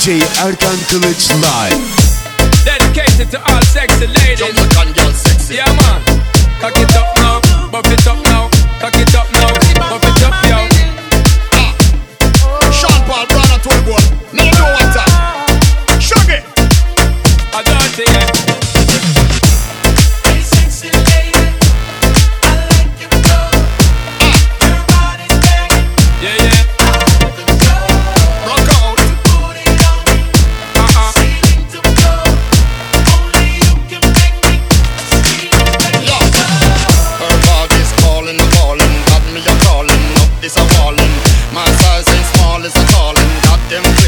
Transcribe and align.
DJ 0.00 0.08
Erkan 0.44 0.76
Kılıç 0.90 1.30
Live. 1.30 1.76
Dedicated 2.66 3.30
to 3.30 3.38
all 3.38 3.62
sexy 3.62 4.06
ladies. 4.08 4.38
Jamaican 4.38 4.94
girl 4.94 5.12
sexy. 5.12 5.54
Yeah, 5.54 5.66
man. 5.66 6.00
Cock 6.60 6.78
it 6.78 6.96
up 6.96 7.09
this 40.40 40.56
a 40.56 40.64
walling. 40.80 41.12
My 41.52 41.64
size 41.80 42.08
ain't 42.08 42.26
small, 42.36 42.64
it's 42.64 42.74
a 42.74 42.84
calling. 42.92 43.28
Got 43.44 43.60
them 43.68 43.99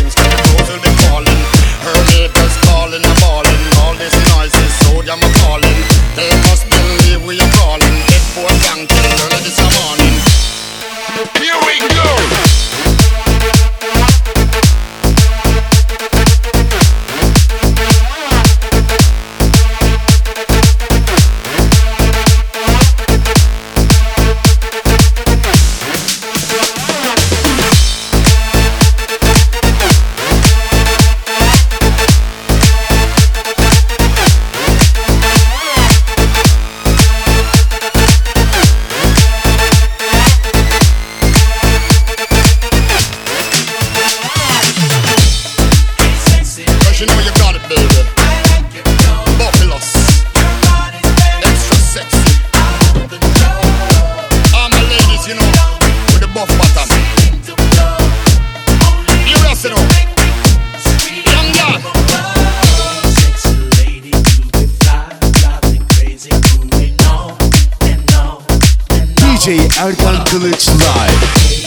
DJ 69.42 69.48
Erkan 69.78 70.24
Kılıç 70.24 70.68
Live. 70.68 71.61